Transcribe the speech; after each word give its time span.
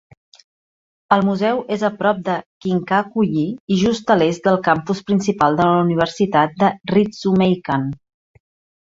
El 1.17 1.25
museu 1.27 1.61
és 1.75 1.83
a 1.89 1.91
prop 1.99 2.23
de 2.29 2.37
Kinkaku-ji 2.67 3.45
i 3.77 3.79
just 3.83 4.15
a 4.15 4.19
l'est 4.23 4.49
del 4.51 4.59
campus 4.71 5.05
principal 5.13 5.63
de 5.63 5.71
la 5.71 5.79
Universitat 5.87 6.61
de 6.65 6.75
Ritsumeikan. 6.97 7.91